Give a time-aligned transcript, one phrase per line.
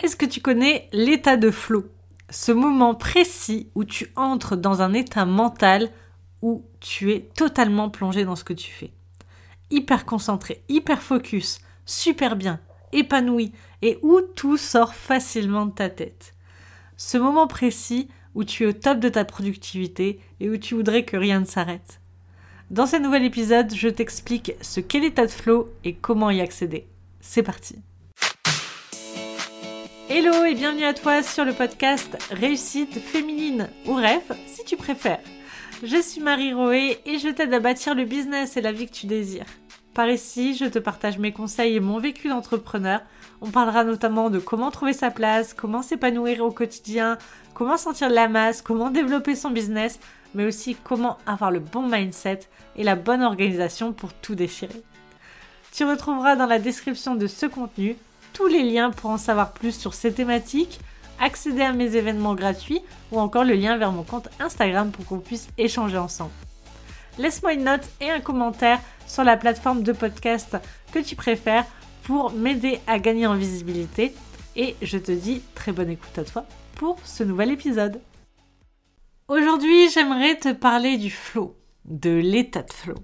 [0.00, 1.86] Est-ce que tu connais l'état de flow?
[2.30, 5.90] Ce moment précis où tu entres dans un état mental
[6.40, 8.92] où tu es totalement plongé dans ce que tu fais.
[9.70, 12.60] Hyper concentré, hyper focus, super bien,
[12.92, 16.36] épanoui et où tout sort facilement de ta tête.
[16.96, 21.04] Ce moment précis où tu es au top de ta productivité et où tu voudrais
[21.04, 22.00] que rien ne s'arrête.
[22.70, 26.86] Dans ce nouvel épisode, je t'explique ce qu'est l'état de flow et comment y accéder.
[27.20, 27.82] C'est parti.
[30.10, 35.20] Hello et bienvenue à toi sur le podcast Réussite féminine ou rêve si tu préfères.
[35.82, 38.94] Je suis Marie Roé et je t'aide à bâtir le business et la vie que
[38.94, 39.44] tu désires.
[39.92, 43.02] Par ici, je te partage mes conseils et mon vécu d'entrepreneur.
[43.42, 47.18] On parlera notamment de comment trouver sa place, comment s'épanouir au quotidien,
[47.52, 50.00] comment sentir de la masse, comment développer son business,
[50.34, 52.40] mais aussi comment avoir le bon mindset
[52.76, 54.82] et la bonne organisation pour tout déchirer.
[55.72, 57.96] Tu retrouveras dans la description de ce contenu
[58.32, 60.80] tous les liens pour en savoir plus sur ces thématiques,
[61.20, 62.80] accéder à mes événements gratuits
[63.12, 66.30] ou encore le lien vers mon compte Instagram pour qu'on puisse échanger ensemble.
[67.18, 70.56] Laisse-moi une note et un commentaire sur la plateforme de podcast
[70.92, 71.66] que tu préfères
[72.04, 74.14] pour m'aider à gagner en visibilité
[74.56, 76.44] et je te dis très bonne écoute à toi
[76.76, 78.00] pour ce nouvel épisode.
[79.28, 82.94] Aujourd'hui, j'aimerais te parler du flow, de l'état de flow.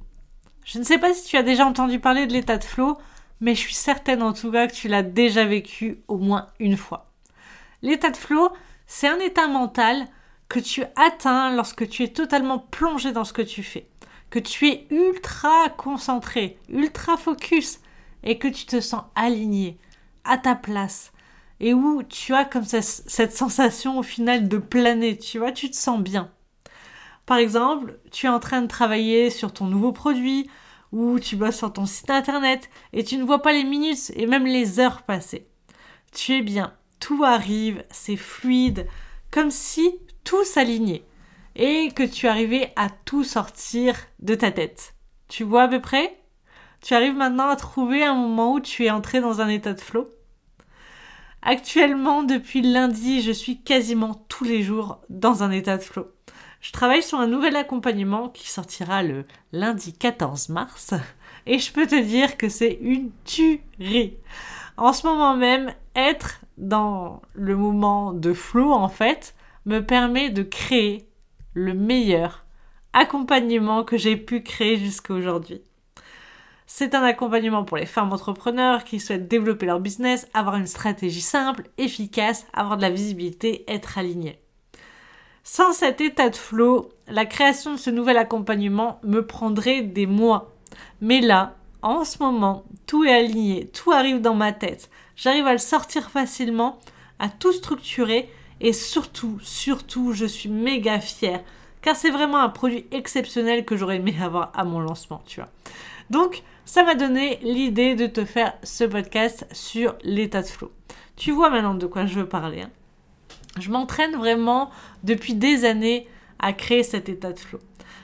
[0.64, 2.96] Je ne sais pas si tu as déjà entendu parler de l'état de flow,
[3.44, 6.78] mais je suis certaine en tout cas que tu l'as déjà vécu au moins une
[6.78, 7.12] fois.
[7.82, 8.48] L'état de flow,
[8.86, 10.06] c'est un état mental
[10.48, 13.86] que tu atteins lorsque tu es totalement plongé dans ce que tu fais,
[14.30, 17.80] que tu es ultra concentré, ultra focus
[18.22, 19.76] et que tu te sens aligné,
[20.24, 21.12] à ta place
[21.60, 25.76] et où tu as comme cette sensation au final de planer, tu vois, tu te
[25.76, 26.30] sens bien.
[27.26, 30.48] Par exemple, tu es en train de travailler sur ton nouveau produit,
[30.94, 34.26] ou tu bosses sur ton site internet et tu ne vois pas les minutes et
[34.26, 35.48] même les heures passer.
[36.12, 38.86] Tu es bien, tout arrive, c'est fluide,
[39.32, 41.02] comme si tout s'alignait
[41.56, 44.94] et que tu arrivais à tout sortir de ta tête.
[45.26, 46.16] Tu vois à peu près?
[46.80, 49.80] Tu arrives maintenant à trouver un moment où tu es entré dans un état de
[49.80, 50.08] flow
[51.42, 56.06] Actuellement, depuis lundi, je suis quasiment tous les jours dans un état de flow.
[56.64, 60.94] Je travaille sur un nouvel accompagnement qui sortira le lundi 14 mars
[61.44, 64.16] et je peux te dire que c'est une tuerie.
[64.78, 69.34] En ce moment même, être dans le moment de flow en fait
[69.66, 71.06] me permet de créer
[71.52, 72.46] le meilleur
[72.94, 75.60] accompagnement que j'ai pu créer jusqu'à aujourd'hui.
[76.64, 81.20] C'est un accompagnement pour les femmes entrepreneurs qui souhaitent développer leur business, avoir une stratégie
[81.20, 84.40] simple, efficace, avoir de la visibilité, être alignées.
[85.46, 90.50] Sans cet état de flow, la création de ce nouvel accompagnement me prendrait des mois.
[91.02, 94.88] Mais là, en ce moment, tout est aligné, tout arrive dans ma tête.
[95.16, 96.78] J'arrive à le sortir facilement,
[97.18, 98.30] à tout structurer
[98.62, 101.42] et surtout, surtout, je suis méga fière
[101.82, 105.50] car c'est vraiment un produit exceptionnel que j'aurais aimé avoir à mon lancement, tu vois.
[106.08, 110.72] Donc, ça m'a donné l'idée de te faire ce podcast sur l'état de flow.
[111.16, 112.62] Tu vois maintenant de quoi je veux parler.
[112.62, 112.70] Hein.
[113.58, 114.70] Je m'entraîne vraiment
[115.02, 117.60] depuis des années à créer cet état de flow.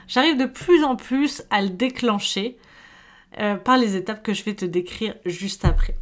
[0.07, 2.57] J'arrive de plus en plus à le déclencher
[3.39, 5.95] euh, par les étapes que je vais te décrire juste après.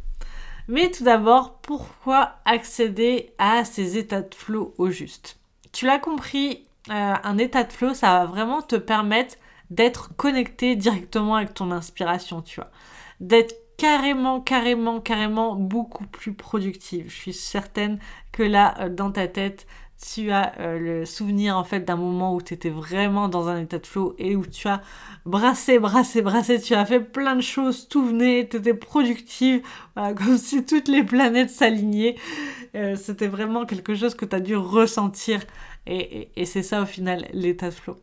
[0.68, 5.38] Mais tout d'abord, pourquoi accéder à ces états de flow au juste?
[5.72, 9.36] Tu l'as compris, euh, un état de flow, ça va vraiment te permettre
[9.70, 12.70] d'être connecté directement avec ton inspiration, tu vois.
[13.20, 17.06] D'être carrément, carrément, carrément beaucoup plus productive.
[17.08, 17.98] Je suis certaine
[18.30, 19.66] que là, euh, dans ta tête,
[20.14, 23.60] tu as euh, le souvenir en fait d'un moment où tu étais vraiment dans un
[23.60, 24.82] état de flow et où tu as
[25.24, 29.62] brassé, brassé, brassé, tu as fait plein de choses, tout venait, tu étais productive,
[29.94, 32.16] comme si toutes les planètes s'alignaient.
[32.74, 35.40] Euh, c'était vraiment quelque chose que tu as dû ressentir
[35.86, 37.96] et, et c'est ça au final l'état de flow.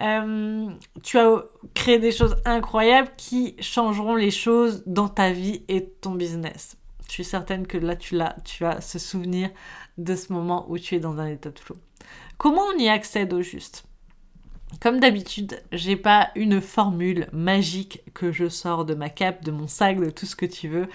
[0.00, 0.68] Euh,
[1.02, 1.42] tu as
[1.74, 6.76] créé des choses incroyables qui changeront les choses dans ta vie et ton business.
[7.08, 9.50] Je suis certaine que là, tu, as, tu as ce souvenir
[9.96, 11.76] de ce moment où tu es dans un état de flow.
[12.36, 13.84] Comment on y accède au juste?
[14.80, 19.66] Comme d'habitude, j'ai pas une formule magique que je sors de ma cape, de mon
[19.66, 20.86] sac, de tout ce que tu veux.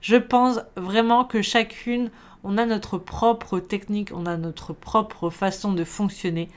[0.00, 2.10] Je pense vraiment que chacune,
[2.42, 6.48] on a notre propre technique, on a notre propre façon de fonctionner.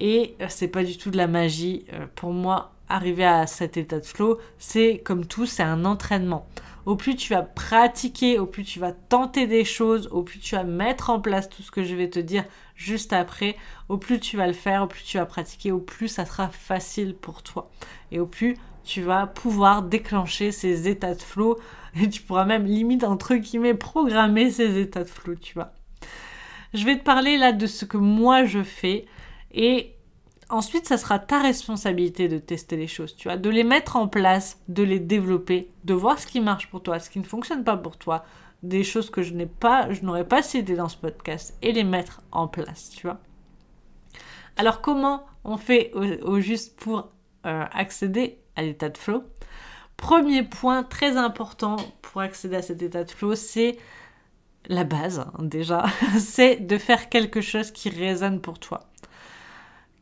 [0.00, 1.84] Et euh, c'est pas du tout de la magie.
[1.92, 6.48] Euh, pour moi, arriver à cet état de flow, c'est comme tout, c'est un entraînement.
[6.86, 10.54] Au plus tu vas pratiquer, au plus tu vas tenter des choses, au plus tu
[10.54, 12.44] vas mettre en place tout ce que je vais te dire
[12.74, 13.56] juste après,
[13.90, 16.48] au plus tu vas le faire, au plus tu vas pratiquer, au plus ça sera
[16.48, 17.70] facile pour toi.
[18.12, 21.58] Et au plus tu vas pouvoir déclencher ces états de flow
[22.00, 25.72] et tu pourras même limite entre guillemets programmer ces états de flow, tu vois.
[26.72, 29.04] Je vais te parler là de ce que moi je fais
[29.52, 29.94] et
[30.48, 34.08] ensuite ça sera ta responsabilité de tester les choses, tu vois, de les mettre en
[34.08, 37.64] place, de les développer, de voir ce qui marche pour toi, ce qui ne fonctionne
[37.64, 38.24] pas pour toi,
[38.62, 41.84] des choses que je n'ai pas, je n'aurais pas cité dans ce podcast et les
[41.84, 43.18] mettre en place, tu vois.
[44.56, 47.10] Alors comment on fait au, juste pour
[47.46, 49.24] euh, accéder à l'état de flow?
[49.96, 53.78] Premier point très important pour accéder à cet état de flow, c'est
[54.66, 55.86] la base hein, déjà,
[56.18, 58.89] c'est de faire quelque chose qui résonne pour toi.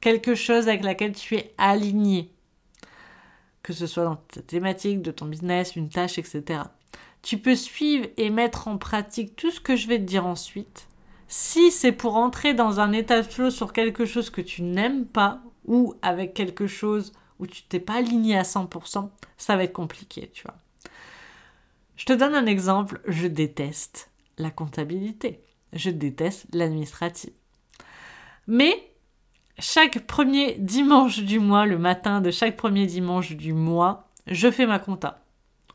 [0.01, 2.33] Quelque chose avec laquelle tu es aligné.
[3.63, 6.63] Que ce soit dans ta thématique, de ton business, une tâche, etc.
[7.23, 10.87] Tu peux suivre et mettre en pratique tout ce que je vais te dire ensuite.
[11.27, 15.05] Si c'est pour entrer dans un état de flow sur quelque chose que tu n'aimes
[15.05, 19.73] pas ou avec quelque chose où tu t'es pas aligné à 100%, ça va être
[19.73, 20.57] compliqué, tu vois.
[21.97, 25.43] Je te donne un exemple, je déteste la comptabilité.
[25.73, 27.31] Je déteste l'administratif.
[28.47, 28.91] Mais
[29.59, 34.67] chaque premier dimanche du mois, le matin de chaque premier dimanche du mois, je fais
[34.67, 35.21] ma compta.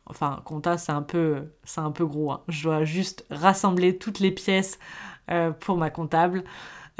[0.06, 2.32] Enfin, compta, c'est un peu, c'est un peu gros.
[2.32, 2.42] Hein.
[2.48, 4.78] Je dois juste rassembler toutes les pièces
[5.30, 6.44] euh, pour ma comptable.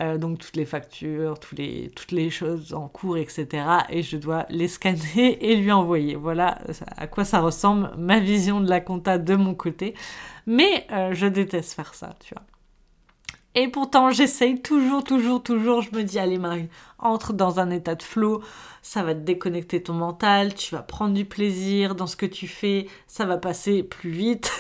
[0.01, 3.65] Euh, donc toutes les factures, toutes les choses en cours, etc.
[3.91, 6.17] Et je dois les scanner et lui envoyer.
[6.17, 6.59] Voilà
[6.97, 9.95] à quoi ça ressemble ma vision de la compta de mon côté.
[10.47, 12.43] Mais euh, je déteste faire ça, tu vois.
[13.56, 15.81] Et pourtant, j'essaye toujours, toujours, toujours.
[15.83, 16.69] Je me dis, allez Marie,
[16.99, 18.43] entre dans un état de flow.
[18.83, 20.55] Ça va te déconnecter ton mental.
[20.55, 22.87] Tu vas prendre du plaisir dans ce que tu fais.
[23.06, 24.59] Ça va passer plus vite.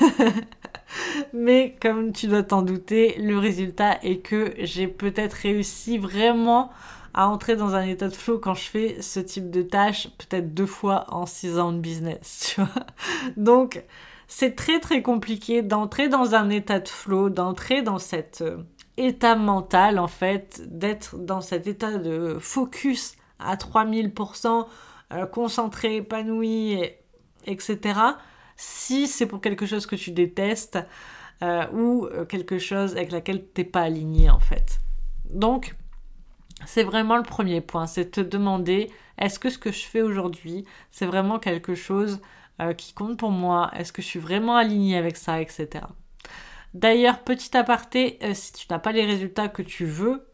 [1.32, 6.70] Mais comme tu dois t'en douter, le résultat est que j'ai peut-être réussi vraiment
[7.14, 10.52] à entrer dans un état de flow quand je fais ce type de tâche, peut-être
[10.52, 12.56] deux fois en six ans de business.
[13.36, 13.82] Donc,
[14.26, 18.56] c'est très très compliqué d'entrer dans un état de flow, d'entrer dans cet euh,
[18.96, 24.66] état mental, en fait, d'être dans cet état de focus à 3000%,
[25.12, 26.78] euh, concentré, épanoui,
[27.46, 27.92] etc
[28.56, 30.78] si c'est pour quelque chose que tu détestes
[31.42, 34.80] euh, ou euh, quelque chose avec laquelle tu n'es pas aligné en fait.
[35.30, 35.74] Donc,
[36.64, 40.64] c'est vraiment le premier point, c'est te demander est-ce que ce que je fais aujourd'hui,
[40.90, 42.20] c'est vraiment quelque chose
[42.78, 43.72] qui compte pour moi?
[43.76, 45.86] Est-ce que je suis vraiment aligné avec ça, etc.
[46.74, 50.26] D'ailleurs, petit aparté, si tu n'as pas les résultats que tu veux,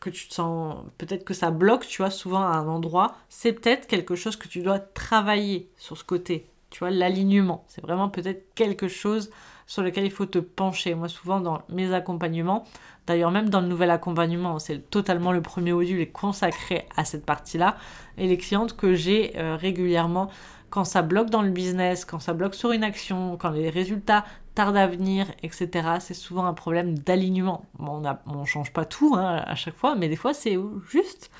[0.00, 3.52] que tu te sens, peut-être que ça bloque, tu vois, souvent à un endroit, c'est
[3.52, 7.64] peut-être quelque chose que tu dois travailler sur ce côté tu vois, l'alignement.
[7.68, 9.30] C'est vraiment peut-être quelque chose
[9.66, 10.94] sur lequel il faut te pencher.
[10.94, 12.64] Moi, souvent, dans mes accompagnements,
[13.06, 17.24] d'ailleurs, même dans le nouvel accompagnement, c'est totalement le premier module est consacré à cette
[17.24, 17.76] partie-là.
[18.18, 20.28] Et les clientes que j'ai euh, régulièrement,
[20.70, 24.24] quand ça bloque dans le business, quand ça bloque sur une action, quand les résultats
[24.56, 27.64] tardent à venir, etc., c'est souvent un problème d'alignement.
[27.78, 30.58] on ne change pas tout hein, à chaque fois, mais des fois, c'est
[30.90, 31.30] juste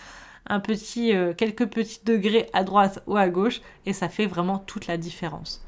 [0.49, 4.59] un petit, euh, quelques petits degrés à droite ou à gauche et ça fait vraiment
[4.59, 5.65] toute la différence.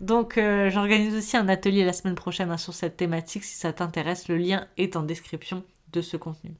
[0.00, 3.72] Donc euh, j'organise aussi un atelier la semaine prochaine hein, sur cette thématique si ça
[3.72, 4.28] t'intéresse.
[4.28, 5.62] Le lien est en description
[5.92, 6.54] de ce contenu.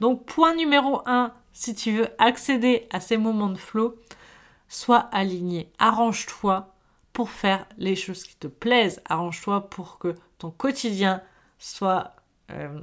[0.00, 3.96] Donc point numéro 1, si tu veux accéder à ces moments de flow,
[4.68, 5.70] sois aligné.
[5.78, 6.72] Arrange-toi
[7.20, 9.02] pour faire les choses qui te plaisent.
[9.04, 11.20] Arrange-toi pour que ton quotidien
[11.58, 12.16] soit
[12.50, 12.80] euh,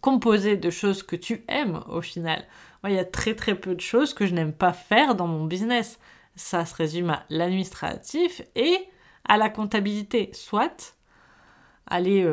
[0.00, 2.46] composé de choses que tu aimes au final
[2.88, 5.44] il y a très très peu de choses que je n'aime pas faire dans mon
[5.44, 5.98] business.
[6.36, 8.76] Ça se résume à l'administratif et
[9.24, 10.30] à la comptabilité.
[10.32, 10.96] Soit
[11.86, 12.28] aller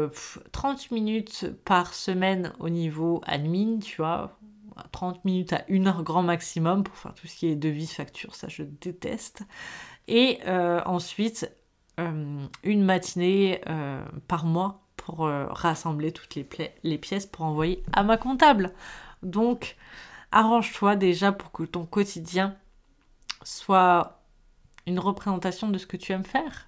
[0.52, 4.38] 30 euh, minutes par semaine au niveau admin, tu vois,
[4.92, 8.36] 30 minutes à 1 heure grand maximum pour faire tout ce qui est devis, facture,
[8.36, 9.44] ça je déteste.
[10.08, 11.52] Et euh, ensuite,
[12.00, 13.62] euh, une matinée
[14.28, 18.74] par mois pour rassembler toutes les, pièces pour envoyer à ma comptable.
[19.24, 19.76] Donc,
[20.32, 22.56] arrange-toi déjà pour que ton quotidien
[23.44, 24.22] soit
[24.86, 26.68] une représentation de ce que tu aimes faire.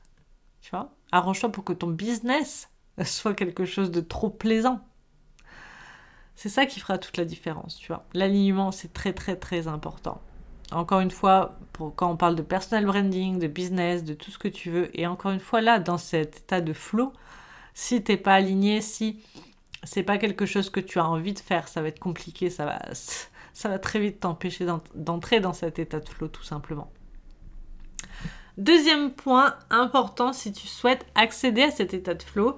[0.61, 0.71] Tu
[1.11, 2.69] Arrange-toi pour que ton business
[3.05, 4.81] soit quelque chose de trop plaisant.
[6.35, 8.05] C'est ça qui fera toute la différence, tu vois.
[8.13, 10.21] L'alignement, c'est très très très important.
[10.71, 11.59] Encore une fois,
[11.95, 15.05] quand on parle de personal branding, de business, de tout ce que tu veux, et
[15.07, 17.13] encore une fois là, dans cet état de flow,
[17.73, 19.19] si t'es pas aligné, si
[19.83, 22.65] c'est pas quelque chose que tu as envie de faire, ça va être compliqué, ça
[22.65, 22.79] va,
[23.53, 24.65] ça va très vite t'empêcher
[24.95, 26.91] d'entrer dans cet état de flow tout simplement.
[28.57, 32.57] Deuxième point important si tu souhaites accéder à cet état de flow,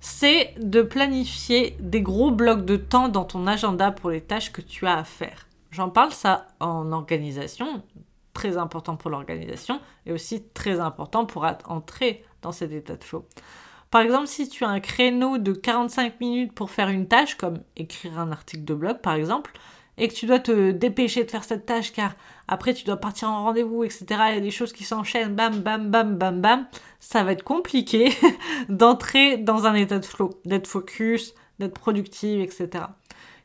[0.00, 4.62] c'est de planifier des gros blocs de temps dans ton agenda pour les tâches que
[4.62, 5.46] tu as à faire.
[5.74, 7.82] J'en parle ça en organisation,
[8.32, 13.26] très important pour l'organisation et aussi très important pour entrer dans cet état de flow.
[13.90, 17.58] Par exemple, si tu as un créneau de 45 minutes pour faire une tâche, comme
[17.74, 19.50] écrire un article de blog par exemple,
[19.98, 22.14] et que tu dois te dépêcher de faire cette tâche car
[22.46, 24.04] après tu dois partir en rendez-vous, etc.
[24.28, 26.68] Il y a des choses qui s'enchaînent, bam, bam, bam, bam, bam,
[27.00, 28.12] ça va être compliqué
[28.68, 32.84] d'entrer dans un état de flow, d'être focus, d'être productive, etc.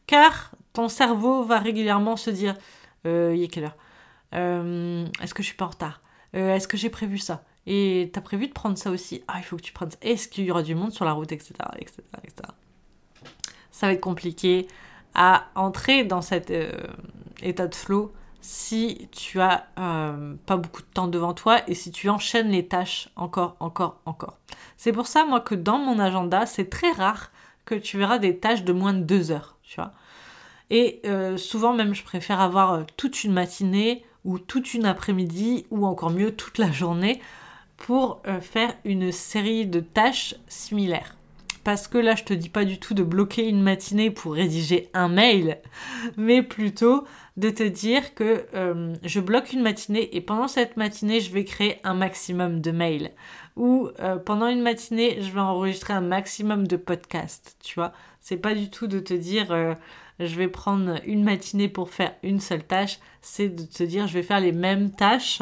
[0.06, 2.56] Car ton cerveau va régulièrement se dire,
[3.06, 3.76] euh, il est quelle heure?
[4.34, 6.00] Euh, Est-ce que je suis pas en retard?
[6.38, 7.44] Euh, Est-ce que j'ai prévu ça?
[7.68, 9.22] Et t'as prévu de prendre ça aussi?
[9.28, 9.98] Ah, il faut que tu prennes ça.
[10.02, 12.50] Est-ce qu'il y aura du monde sur la route, etc., etc., etc.
[13.72, 14.70] Ça va être compliqué
[15.16, 16.54] à entrer dans cet
[17.42, 22.08] état de flow si tu as pas beaucoup de temps devant toi et si tu
[22.08, 24.38] enchaînes les tâches encore, encore, encore.
[24.78, 27.32] C'est pour ça, moi, que dans mon agenda, c'est très rare
[27.66, 29.92] que tu verras des tâches de moins de deux heures, tu vois?
[30.70, 35.86] Et euh, souvent, même, je préfère avoir toute une matinée ou toute une après-midi ou
[35.86, 37.22] encore mieux toute la journée
[37.78, 41.16] pour euh, faire une série de tâches similaires.
[41.64, 44.90] Parce que là, je te dis pas du tout de bloquer une matinée pour rédiger
[44.94, 45.58] un mail,
[46.18, 47.06] mais plutôt
[47.38, 51.44] de te dire que euh, je bloque une matinée et pendant cette matinée, je vais
[51.44, 53.12] créer un maximum de mails.
[53.56, 57.92] Ou euh, pendant une matinée, je vais enregistrer un maximum de podcasts, tu vois.
[58.22, 59.76] C'est pas du tout de te dire
[60.20, 64.14] je vais prendre une matinée pour faire une seule tâche, c'est de te dire je
[64.14, 65.42] vais faire les mêmes tâches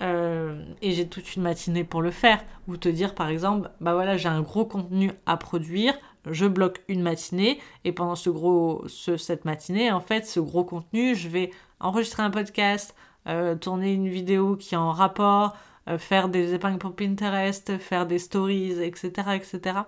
[0.00, 2.42] euh, et j'ai toute une matinée pour le faire.
[2.68, 5.94] Ou te dire par exemple, bah voilà, j'ai un gros contenu à produire,
[6.26, 11.14] je bloque une matinée et pendant ce gros, cette matinée, en fait, ce gros contenu,
[11.14, 12.94] je vais enregistrer un podcast,
[13.26, 15.56] euh, tourner une vidéo qui est en rapport,
[15.88, 19.80] euh, faire des épingles pour Pinterest, faire des stories, etc., etc.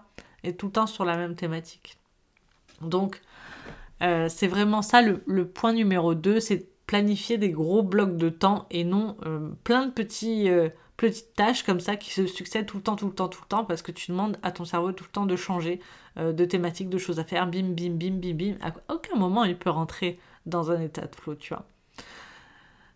[0.43, 1.99] Et tout le temps sur la même thématique.
[2.81, 3.21] Donc,
[4.29, 8.85] c'est vraiment ça le, point numéro 2, c'est planifier des gros blocs de temps et
[8.85, 9.93] non euh, plein de
[10.49, 13.41] euh, petites tâches comme ça qui se succèdent tout le temps, tout le temps, tout
[13.43, 15.81] le temps, parce que tu demandes à ton cerveau tout le temps de changer
[16.19, 18.55] euh, de thématique, de choses à faire, bim, bim, bim, bim, bim.
[18.61, 21.67] À aucun moment il peut rentrer dans un état de flow, tu vois.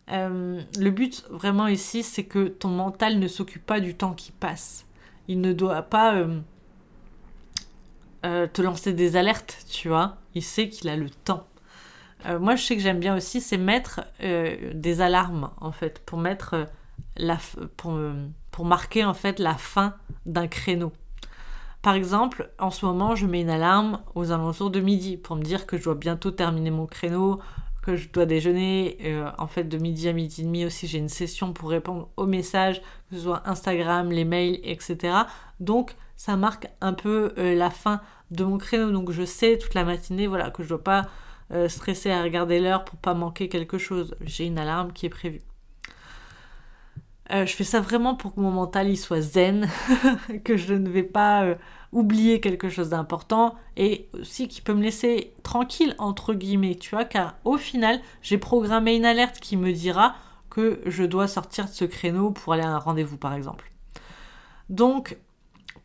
[0.08, 4.84] le but vraiment ici, c'est que ton mental ne s'occupe pas du temps qui passe.
[5.28, 6.22] Il ne doit pas
[8.52, 10.16] te lancer des alertes, tu vois.
[10.34, 11.46] Il sait qu'il a le temps.
[12.24, 16.00] Euh, moi, je sais que j'aime bien aussi, c'est mettre euh, des alarmes, en fait,
[16.04, 16.64] pour mettre euh,
[17.16, 17.38] la,
[17.76, 17.98] pour,
[18.50, 20.92] pour marquer, en fait, la fin d'un créneau.
[21.82, 25.42] Par exemple, en ce moment, je mets une alarme aux alentours de midi pour me
[25.42, 27.38] dire que je dois bientôt terminer mon créneau,
[27.82, 28.98] que je dois déjeuner.
[29.38, 32.26] en fait, de midi à midi et demi aussi, j'ai une session pour répondre aux
[32.26, 35.14] messages, que ce soit Instagram, les mails, etc.
[35.60, 38.90] Donc, ça marque un peu la fin de mon créneau.
[38.90, 41.06] Donc, je sais toute la matinée, voilà, que je dois pas
[41.52, 44.16] euh, stressé à regarder l'heure pour pas manquer quelque chose.
[44.20, 45.42] J'ai une alarme qui est prévue.
[47.32, 49.68] Euh, je fais ça vraiment pour que mon mental il soit zen,
[50.44, 51.54] que je ne vais pas euh,
[51.92, 57.04] oublier quelque chose d'important et aussi qui peut me laisser tranquille entre guillemets, tu vois,
[57.04, 60.14] car au final j'ai programmé une alerte qui me dira
[60.50, 63.72] que je dois sortir de ce créneau pour aller à un rendez-vous par exemple.
[64.68, 65.16] Donc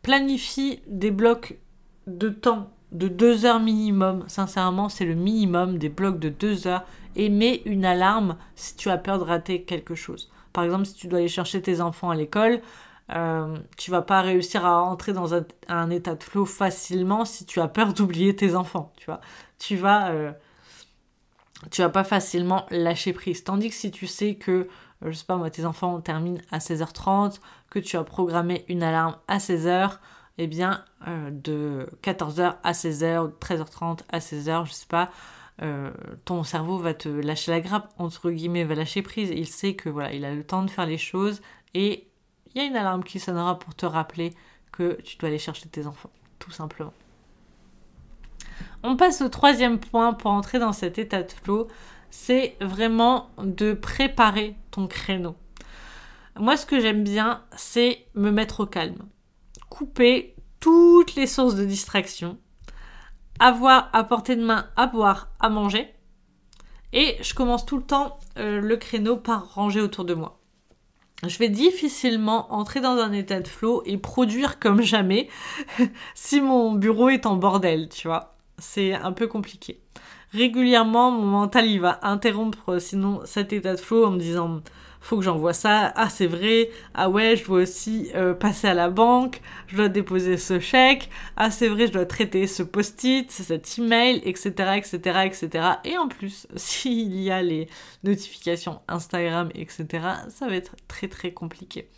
[0.02, 1.58] planifie des blocs
[2.06, 4.24] de temps de deux heures minimum.
[4.28, 6.84] Sincèrement, c'est le minimum des blocs de deux heures.
[7.14, 10.30] Et mets une alarme si tu as peur de rater quelque chose.
[10.52, 12.60] Par exemple, si tu dois aller chercher tes enfants à l'école,
[13.14, 17.60] euh, tu vas pas réussir à entrer dans un, état de flow facilement si tu
[17.60, 18.92] as peur d'oublier tes enfants.
[18.96, 19.20] Tu vois,
[19.58, 20.32] tu vas, euh,
[21.70, 23.44] tu vas pas facilement lâcher prise.
[23.44, 24.50] Tandis que si tu sais que,
[25.04, 27.40] euh, je sais pas moi, tes enfants terminent à 16h30,
[27.70, 29.98] que tu as programmé une alarme à 16h,
[30.38, 35.10] eh bien, euh, de 14h à 16h, de 13h30 à 16h, je sais pas,
[35.62, 35.90] euh,
[36.24, 39.30] ton cerveau va te lâcher la grappe, entre guillemets, va lâcher prise.
[39.30, 41.42] Il sait que voilà, il a le temps de faire les choses
[41.74, 42.08] et
[42.54, 44.34] il y a une alarme qui sonnera pour te rappeler
[44.72, 46.94] que tu dois aller chercher tes enfants, tout simplement.
[48.82, 51.68] On passe au troisième point pour entrer dans cet état de flow,
[52.10, 55.36] c'est vraiment de préparer ton créneau.
[56.38, 59.06] Moi, ce que j'aime bien, c'est me mettre au calme
[59.72, 62.36] couper toutes les sources de distraction,
[63.38, 65.88] avoir à portée de main à boire, à manger,
[66.92, 70.40] et je commence tout le temps euh, le créneau par ranger autour de moi.
[71.26, 75.30] Je vais difficilement entrer dans un état de flow et produire comme jamais
[76.14, 78.36] si mon bureau est en bordel, tu vois.
[78.58, 79.80] C'est un peu compliqué.
[80.32, 84.60] Régulièrement, mon mental il va interrompre sinon cet état de flow en me disant
[85.02, 85.92] faut que j'envoie ça.
[85.96, 86.70] Ah, c'est vrai.
[86.94, 89.40] Ah ouais, je dois aussi euh, passer à la banque.
[89.66, 91.10] Je dois déposer ce chèque.
[91.36, 95.66] Ah, c'est vrai, je dois traiter ce post-it, cet email, etc., etc., etc.
[95.84, 97.68] Et en plus, s'il y a les
[98.04, 99.86] notifications Instagram, etc.,
[100.28, 101.88] ça va être très, très compliqué.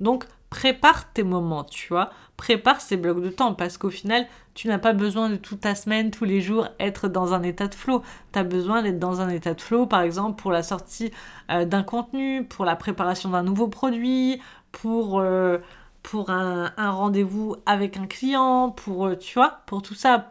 [0.00, 2.10] Donc, prépare tes moments, tu vois.
[2.36, 5.74] Prépare ces blocs de temps parce qu'au final, tu n'as pas besoin de toute ta
[5.74, 8.02] semaine, tous les jours, être dans un état de flow.
[8.32, 11.10] Tu as besoin d'être dans un état de flow, par exemple, pour la sortie
[11.50, 15.58] euh, d'un contenu, pour la préparation d'un nouveau produit, pour, euh,
[16.04, 20.28] pour un, rendez-vous avec un client, pour, euh, tu vois, pour tout ça.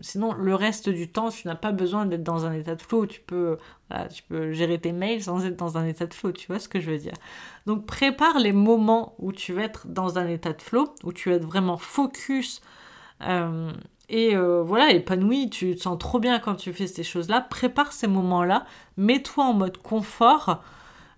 [0.00, 3.04] Sinon, le reste du temps, tu n'as pas besoin d'être dans un état de flow.
[3.04, 3.58] Tu peux,
[4.12, 6.68] tu peux gérer tes mails sans être dans un état de flow, tu vois ce
[6.68, 7.14] que je veux dire.
[7.66, 11.30] Donc, prépare les moments où tu vas être dans un état de flow, où tu
[11.30, 12.60] vas être vraiment focus
[13.22, 13.72] euh,
[14.08, 17.40] et euh, voilà, épanoui, tu te sens trop bien quand tu fais ces choses-là.
[17.40, 18.64] Prépare ces moments-là,
[18.96, 20.62] mets-toi en mode confort,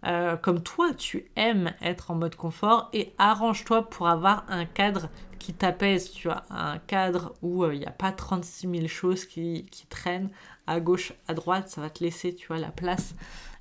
[0.06, 5.08] euh, comme toi tu aimes être en mode confort, et arrange-toi pour avoir un cadre
[5.38, 9.66] qui t'apaise, tu vois, un cadre où il n'y a pas 36 000 choses qui,
[9.90, 10.30] traînent
[10.68, 13.14] à gauche, à droite, ça va te laisser, tu vois, la place.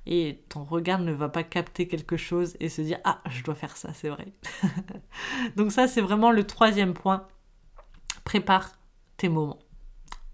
[0.06, 3.54] Et ton regard ne va pas capter quelque chose et se dire Ah, je dois
[3.54, 4.32] faire ça, c'est vrai.
[5.56, 7.26] Donc, ça, c'est vraiment le troisième point
[8.24, 8.72] prépare
[9.16, 9.58] tes moments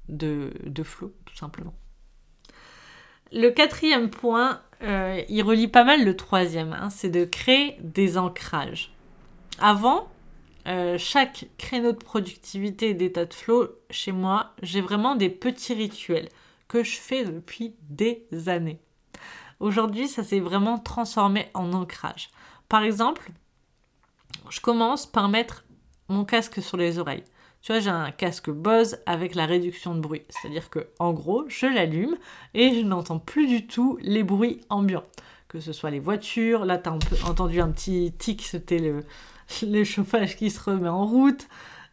[0.08, 1.74] de, de flow, tout simplement.
[3.32, 8.18] Le quatrième point, euh, il relie pas mal le troisième, hein, c'est de créer des
[8.18, 8.92] ancrages.
[9.58, 10.08] Avant,
[10.66, 15.74] euh, chaque créneau de productivité et d'état de flow, chez moi, j'ai vraiment des petits
[15.74, 16.28] rituels
[16.82, 18.80] je fais depuis des années.
[19.60, 22.30] Aujourd'hui, ça s'est vraiment transformé en ancrage.
[22.68, 23.30] Par exemple,
[24.50, 25.64] je commence par mettre
[26.08, 27.24] mon casque sur les oreilles.
[27.62, 30.22] Tu vois, j'ai un casque Bose avec la réduction de bruit.
[30.28, 32.16] C'est-à-dire que, en gros, je l'allume
[32.52, 35.04] et je n'entends plus du tout les bruits ambiants.
[35.48, 38.80] Que ce soit les voitures, là, tu as entendu un petit tic, c'était
[39.62, 41.48] le, chauffage qui se remet en route.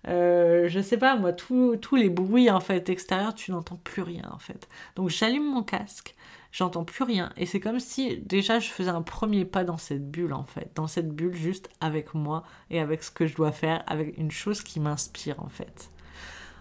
[0.08, 4.30] Euh, je sais pas, moi, tous les bruits en fait extérieurs, tu n'entends plus rien
[4.32, 4.68] en fait.
[4.96, 6.16] Donc j'allume mon casque,
[6.52, 7.32] j'entends plus rien.
[7.38, 10.72] Et c'est comme si déjà je faisais un premier pas dans cette bulle en fait,
[10.76, 14.32] dans cette bulle juste avec moi et avec ce que je dois faire, avec une
[14.32, 15.92] chose qui m'inspire en fait.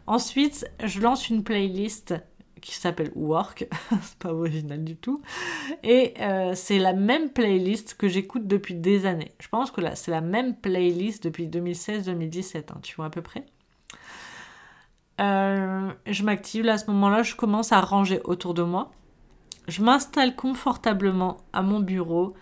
[0.06, 2.14] Ensuite, je lance une playlist
[2.61, 3.69] qui s'appelle Work,
[4.02, 5.23] c'est pas original du tout,
[5.82, 9.32] et euh, c'est la même playlist que j'écoute depuis des années.
[9.41, 13.23] Je pense que là, c'est la même playlist depuis 2016-2017, hein, tu vois à peu
[13.23, 13.47] près?
[15.21, 18.91] Euh, je m'active là à ce moment-là, je commence à ranger autour de moi.
[19.69, 22.34] Je m'installe confortablement à mon bureau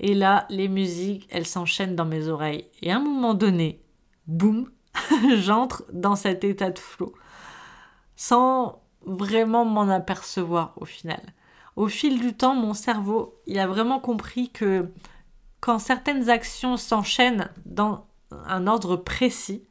[0.00, 2.66] et là, les musiques, elles s'enchaînent dans mes oreilles.
[2.82, 3.82] Et à un moment donné,
[4.26, 4.70] boum,
[5.36, 7.14] j'entre dans cet état de flow
[8.16, 11.20] sans vraiment m'en apercevoir au final.
[11.76, 14.88] Au fil du temps, mon cerveau, il a vraiment compris que
[15.60, 18.06] quand certaines actions s'enchaînent dans
[18.46, 19.66] un ordre précis,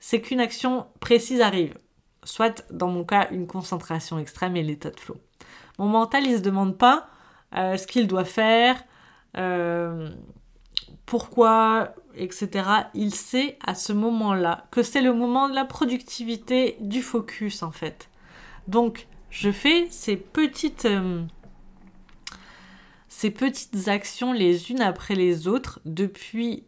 [0.00, 1.78] c'est qu'une action précise arrive.
[2.24, 5.16] Soit, dans mon cas, une concentration extrême et l'état de flow.
[5.78, 7.08] Mon mental, il se demande pas
[7.56, 8.82] euh, ce qu'il doit faire,
[9.36, 10.10] euh,
[11.06, 12.68] pourquoi, etc.
[12.94, 17.70] Il sait à ce moment-là que c'est le moment de la productivité, du focus en
[17.70, 18.08] fait.
[18.68, 21.24] Donc, je fais ces petites, euh,
[23.08, 26.64] ces petites actions les unes après les autres depuis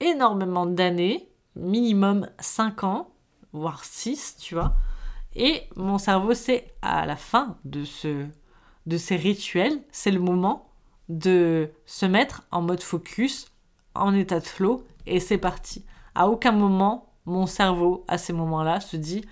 [0.00, 3.10] énormément d'années, minimum 5 ans,
[3.52, 4.74] voire 6, tu vois.
[5.34, 8.26] Et mon cerveau sait à la fin de, ce,
[8.86, 10.68] de ces rituels, c'est le moment
[11.08, 13.50] de se mettre en mode focus,
[13.94, 15.84] en état de flow, et c'est parti.
[16.14, 19.24] À aucun moment, mon cerveau, à ces moments-là, se dit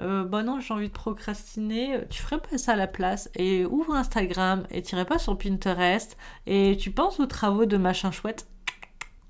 [0.00, 3.30] euh, bah non, j'ai envie de procrastiner, tu ferais pas ça à la place.
[3.36, 6.16] Et ouvre Instagram et t'irais pas sur Pinterest.
[6.46, 8.48] Et tu penses aux travaux de machin chouette?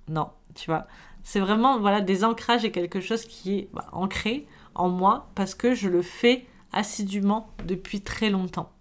[0.08, 0.86] Non, tu vois.
[1.22, 5.54] C'est vraiment voilà des ancrages et quelque chose qui est bah, ancré en moi parce
[5.54, 8.72] que je le fais assidûment depuis très longtemps.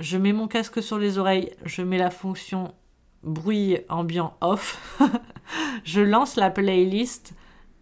[0.00, 2.74] Je mets mon casque sur les oreilles, je mets la fonction
[3.22, 4.98] bruit ambiant off,
[5.84, 7.34] je lance la playlist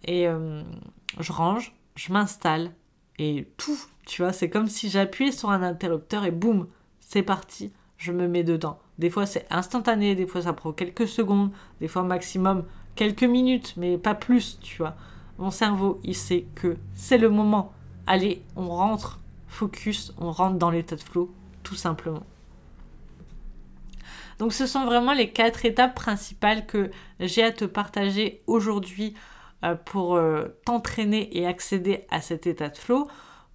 [0.04, 0.62] et euh,
[1.20, 2.72] je range, je m'installe
[3.18, 6.68] et tout, tu vois, c'est comme si j'appuyais sur un interrupteur et boum,
[7.00, 8.78] c'est parti, je me mets dedans.
[8.98, 13.74] Des fois c'est instantané, des fois ça prend quelques secondes, des fois maximum quelques minutes,
[13.76, 14.96] mais pas plus, tu vois.
[15.38, 17.72] Mon cerveau, il sait que c'est le moment.
[18.06, 21.30] Allez, on rentre, focus, on rentre dans l'état de flow,
[21.62, 22.24] tout simplement.
[24.38, 29.14] Donc ce sont vraiment les quatre étapes principales que j'ai à te partager aujourd'hui
[29.84, 33.08] pour euh, t'entraîner et accéder à cet état de flow.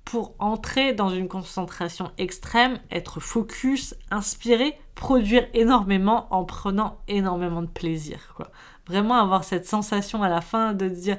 [0.04, 7.68] pour entrer dans une concentration extrême, être focus, inspiré, produire énormément en prenant énormément de
[7.68, 8.34] plaisir.
[8.36, 8.50] Quoi.
[8.88, 11.18] Vraiment avoir cette sensation à la fin de dire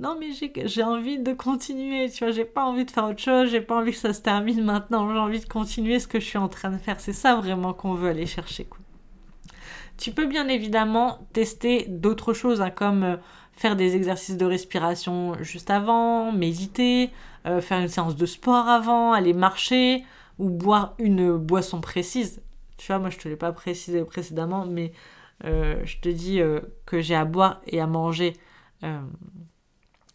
[0.00, 0.30] non mais
[0.66, 3.76] j'ai envie de continuer, tu vois, j'ai pas envie de faire autre chose, j'ai pas
[3.76, 6.48] envie que ça se termine maintenant, j'ai envie de continuer ce que je suis en
[6.48, 7.00] train de faire.
[7.00, 8.68] C'est ça vraiment qu'on veut aller chercher.
[9.96, 13.16] Tu peux bien évidemment tester d'autres choses hein, comme euh,
[13.56, 17.10] faire des exercices de respiration juste avant, méditer,
[17.46, 20.04] euh, faire une séance de sport avant, aller marcher
[20.38, 22.42] ou boire une boisson précise.
[22.76, 24.92] Tu vois, moi je te l'ai pas précisé précédemment, mais
[25.44, 26.40] euh, je te dis
[26.86, 28.34] que j'ai à boire et à manger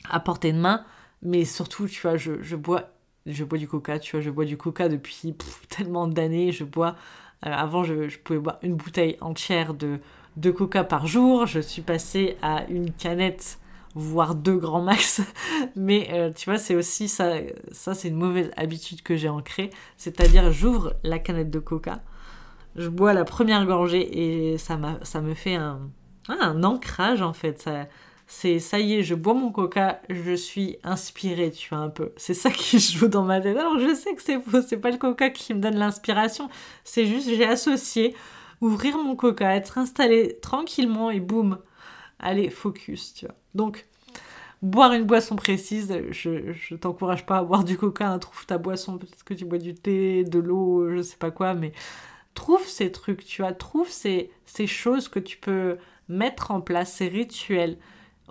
[0.09, 0.85] à portée de main,
[1.21, 2.89] mais surtout, tu vois, je, je, bois,
[3.25, 5.35] je bois du coca, tu vois, je bois du coca depuis
[5.69, 6.95] tellement d'années, je bois,
[7.45, 9.99] euh, avant je, je, pouvais boire une bouteille entière de,
[10.37, 13.59] de coca par jour, je suis passée à une canette,
[13.95, 15.21] voire deux grands max,
[15.75, 17.33] mais euh, tu vois, c'est aussi ça,
[17.71, 22.01] ça c'est une mauvaise habitude que j'ai ancrée, c'est-à-dire j'ouvre la canette de coca,
[22.75, 25.79] je bois la première gorgée et ça, ça me fait un,
[26.29, 27.87] un ancrage en fait, ça
[28.31, 32.11] c'est ça y est, je bois mon coca, je suis inspirée, tu vois un peu.
[32.15, 33.57] C'est ça qui joue dans ma tête.
[33.57, 36.47] Alors je sais que c'est faux, c'est pas le coca qui me donne l'inspiration,
[36.83, 38.15] c'est juste j'ai associé
[38.61, 41.59] ouvrir mon coca, être installé tranquillement et boum,
[42.19, 43.35] allez, focus, tu vois.
[43.55, 43.87] Donc
[44.61, 48.57] boire une boisson précise, je, je t'encourage pas à boire du coca, hein, trouve ta
[48.57, 51.71] boisson, peut-être que tu bois du thé, de l'eau, je sais pas quoi, mais
[52.33, 55.77] trouve ces trucs, tu vois, trouve ces, ces choses que tu peux
[56.09, 57.77] mettre en place, ces rituels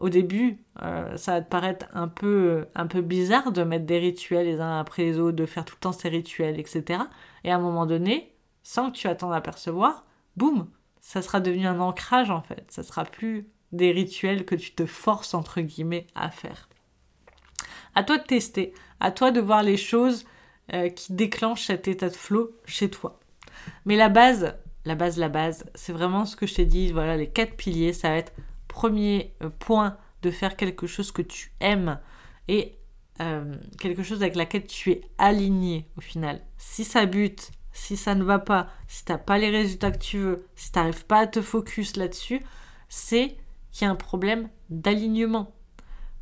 [0.01, 3.99] au début, euh, ça va te paraître un peu, un peu bizarre de mettre des
[3.99, 7.03] rituels les uns après les autres, de faire tout le temps ces rituels, etc.
[7.45, 10.05] Et à un moment donné, sans que tu attendes à percevoir,
[10.39, 10.69] boum,
[11.01, 12.65] ça sera devenu un ancrage en fait.
[12.71, 16.69] Ça sera plus des rituels que tu te forces entre guillemets à faire.
[17.95, 20.25] À toi de tester, à toi de voir les choses
[20.73, 23.19] euh, qui déclenchent cet état de flow chez toi.
[23.85, 27.17] Mais la base, la base, la base, c'est vraiment ce que je t'ai dit, voilà,
[27.17, 28.33] les quatre piliers, ça va être
[28.69, 31.99] premier euh, point de faire quelque chose que tu aimes
[32.49, 32.79] et
[33.21, 36.41] euh, quelque chose avec laquelle tu es aligné au final.
[36.57, 39.99] Si ça bute, si ça ne va pas, si tu n'as pas les résultats que
[39.99, 42.43] tu veux, si tu n'arrives pas à te focus là-dessus,
[42.89, 43.37] c'est
[43.71, 45.53] qu'il y a un problème d'alignement.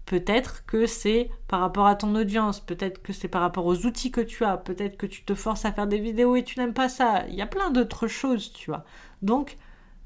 [0.05, 4.13] Peut-être que c'est par rapport à ton audience, peut-être que c'est par rapport aux outils
[4.13, 6.75] que tu as, peut-être que tu te forces à faire des vidéos et tu n'aimes
[6.75, 7.25] pas ça.
[7.29, 8.85] Il y a plein d'autres choses, tu vois.
[9.23, 9.57] Donc,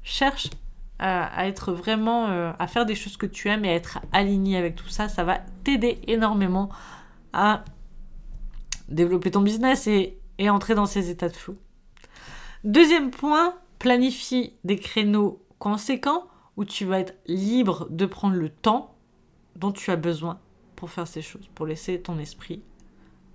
[0.01, 0.49] cherche
[0.97, 4.57] à, être vraiment, euh, à faire des choses que tu aimes et à être aligné
[4.57, 6.69] avec tout ça, ça va t'aider énormément
[7.33, 7.63] à
[8.87, 11.55] développer ton business et, et entrer dans ces états de flou.
[12.63, 16.27] Deuxième point, planifie des créneaux conséquents
[16.57, 18.95] où tu vas être libre de prendre le temps
[19.55, 20.39] dont tu as besoin
[20.75, 22.63] pour faire ces choses, pour laisser ton esprit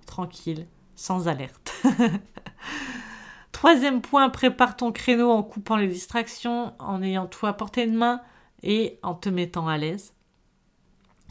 [0.05, 1.73] tranquille, sans alerte.
[3.53, 7.97] Troisième point, prépare ton créneau en coupant les distractions, en ayant tout à portée de
[7.97, 8.21] main
[8.63, 10.13] et en te mettant à l'aise.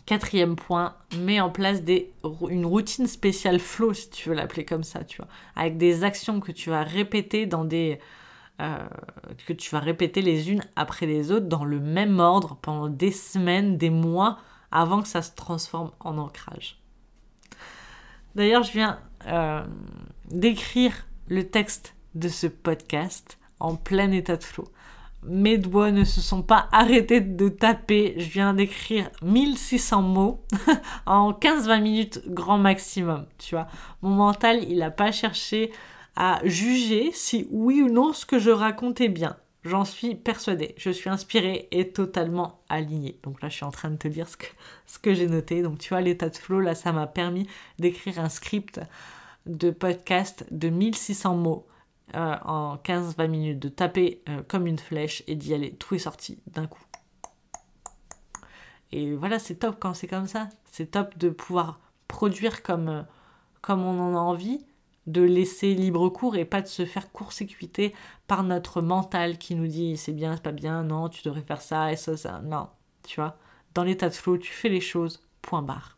[0.07, 1.81] Quatrième point, mets en place
[2.49, 6.39] une routine spéciale flow, si tu veux l'appeler comme ça, tu vois, avec des actions
[6.39, 7.99] que tu vas répéter dans des,
[8.63, 8.87] euh,
[9.47, 13.11] que tu vas répéter les unes après les autres dans le même ordre pendant des
[13.11, 14.39] semaines, des mois,
[14.71, 16.79] avant que ça se transforme en ancrage.
[18.35, 19.65] D'ailleurs, je viens euh,
[20.31, 24.69] d'écrire le texte de ce podcast en plein état de flow.
[25.23, 28.15] Mes doigts ne se sont pas arrêtés de taper.
[28.19, 30.45] Je viens d'écrire 1600 mots
[31.07, 33.27] en 15-20 minutes grand maximum.
[33.39, 33.67] Tu vois,
[34.03, 35.73] mon mental, il n'a pas cherché
[36.15, 39.37] à juger si oui ou non ce que je racontais bien.
[39.65, 40.75] J'en suis persuadée.
[40.79, 43.19] Je suis inspirée et totalement alignée.
[43.25, 44.47] Donc là, je suis en train de te dire ce que,
[44.87, 45.63] ce que j'ai noté.
[45.63, 47.49] Donc tu vois, l'état de flow, là, ça m'a permis
[47.81, 48.81] d'écrire un script
[49.47, 51.67] de podcast de 1600 mots
[52.15, 55.73] euh, en 15-20 minutes, de taper euh, comme une flèche et d'y aller.
[55.75, 56.83] Tout est sorti d'un coup.
[58.93, 60.49] Et voilà, c'est top quand c'est comme ça.
[60.71, 63.03] C'est top de pouvoir produire comme, euh,
[63.61, 64.65] comme on en a envie,
[65.07, 67.95] de laisser libre cours et pas de se faire court-circuiter
[68.27, 71.61] par notre mental qui nous dit c'est bien, c'est pas bien, non, tu devrais faire
[71.63, 72.41] ça et ça, ça.
[72.41, 72.69] Non,
[73.03, 73.37] tu vois.
[73.75, 75.96] Dans l'état de flow, tu fais les choses, point barre.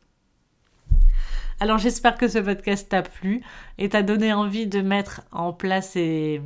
[1.61, 3.43] Alors j'espère que ce podcast t'a plu
[3.79, 6.41] et t'a donné envie de mettre en place ces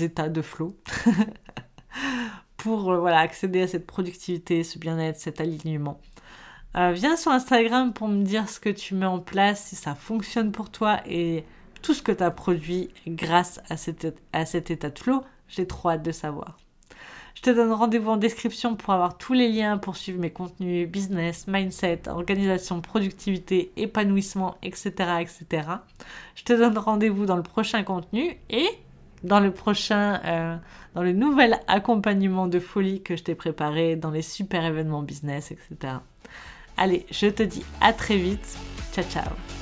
[0.00, 0.78] états de flow
[2.56, 6.00] pour euh, voilà, accéder à cette productivité, ce bien-être, cet alignement.
[6.74, 9.94] Euh, viens sur Instagram pour me dire ce que tu mets en place, si ça
[9.94, 11.44] fonctionne pour toi et
[11.82, 15.22] tout ce que tu as produit grâce à cet, à cet état de flow.
[15.48, 16.61] J'ai trop hâte de savoir.
[17.34, 20.88] Je te donne rendez-vous en description pour avoir tous les liens pour suivre mes contenus
[20.88, 24.92] business, mindset, organisation, productivité, épanouissement, etc.
[25.20, 25.68] etc.
[26.34, 28.68] Je te donne rendez-vous dans le prochain contenu et
[29.24, 30.56] dans le prochain, euh,
[30.94, 35.52] dans le nouvel accompagnement de folie que je t'ai préparé dans les super événements business,
[35.52, 35.94] etc.
[36.76, 38.56] Allez, je te dis à très vite.
[38.92, 39.61] Ciao, ciao.